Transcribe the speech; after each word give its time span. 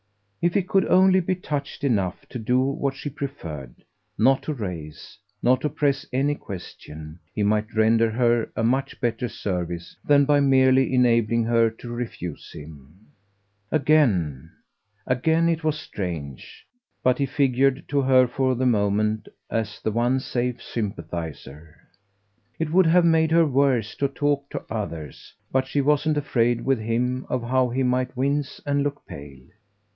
If 0.41 0.55
he 0.55 0.63
could 0.63 0.87
only 0.87 1.19
be 1.19 1.35
touched 1.35 1.83
enough 1.83 2.25
to 2.29 2.39
do 2.39 2.59
what 2.59 2.95
she 2.95 3.07
preferred, 3.11 3.85
not 4.17 4.41
to 4.41 4.53
raise, 4.55 5.19
not 5.43 5.61
to 5.61 5.69
press 5.69 6.07
any 6.11 6.33
question, 6.33 7.19
he 7.35 7.43
might 7.43 7.75
render 7.75 8.09
her 8.09 8.49
a 8.55 8.63
much 8.63 8.99
better 8.99 9.29
service 9.29 9.95
than 10.03 10.25
by 10.25 10.39
merely 10.39 10.91
enabling 10.95 11.43
her 11.43 11.69
to 11.69 11.93
refuse 11.93 12.51
him. 12.51 13.11
Again, 13.71 14.49
again 15.05 15.47
it 15.47 15.63
was 15.63 15.79
strange, 15.79 16.65
but 17.03 17.19
he 17.19 17.27
figured 17.27 17.83
to 17.89 18.01
her 18.01 18.27
for 18.27 18.55
the 18.55 18.65
moment 18.65 19.27
as 19.51 19.79
the 19.79 19.91
one 19.91 20.19
safe 20.19 20.59
sympathiser. 20.59 21.75
It 22.57 22.71
would 22.71 22.87
have 22.87 23.05
made 23.05 23.29
her 23.29 23.45
worse 23.45 23.93
to 23.97 24.07
talk 24.07 24.49
to 24.49 24.65
others, 24.71 25.35
but 25.51 25.67
she 25.67 25.81
wasn't 25.81 26.17
afraid 26.17 26.61
with 26.61 26.79
him 26.79 27.27
of 27.29 27.43
how 27.43 27.69
he 27.69 27.83
might 27.83 28.17
wince 28.17 28.59
and 28.65 28.81
look 28.81 29.05
pale. 29.05 29.41